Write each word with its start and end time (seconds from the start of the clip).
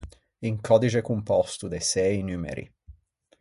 Un 0.49 0.55
còdixe 0.69 1.03
compòsto 1.09 1.71
de 1.75 1.83
sëi 1.91 2.25
numeri. 2.31 2.65